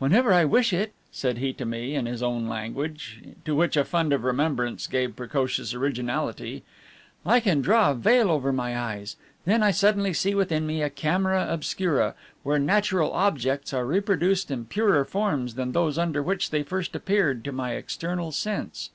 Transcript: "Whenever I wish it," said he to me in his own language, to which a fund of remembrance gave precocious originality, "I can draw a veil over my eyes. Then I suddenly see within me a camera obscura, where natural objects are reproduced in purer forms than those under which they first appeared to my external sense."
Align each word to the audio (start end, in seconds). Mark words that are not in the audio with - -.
"Whenever 0.00 0.32
I 0.32 0.44
wish 0.44 0.72
it," 0.72 0.92
said 1.12 1.38
he 1.38 1.52
to 1.52 1.64
me 1.64 1.94
in 1.94 2.06
his 2.06 2.24
own 2.24 2.48
language, 2.48 3.22
to 3.44 3.54
which 3.54 3.76
a 3.76 3.84
fund 3.84 4.12
of 4.12 4.24
remembrance 4.24 4.88
gave 4.88 5.14
precocious 5.14 5.72
originality, 5.74 6.64
"I 7.24 7.38
can 7.38 7.62
draw 7.62 7.92
a 7.92 7.94
veil 7.94 8.32
over 8.32 8.52
my 8.52 8.76
eyes. 8.76 9.14
Then 9.44 9.62
I 9.62 9.70
suddenly 9.70 10.12
see 10.12 10.34
within 10.34 10.66
me 10.66 10.82
a 10.82 10.90
camera 10.90 11.46
obscura, 11.48 12.16
where 12.42 12.58
natural 12.58 13.12
objects 13.12 13.72
are 13.72 13.86
reproduced 13.86 14.50
in 14.50 14.64
purer 14.64 15.04
forms 15.04 15.54
than 15.54 15.70
those 15.70 15.98
under 15.98 16.20
which 16.20 16.50
they 16.50 16.64
first 16.64 16.96
appeared 16.96 17.44
to 17.44 17.52
my 17.52 17.74
external 17.74 18.32
sense." 18.32 18.90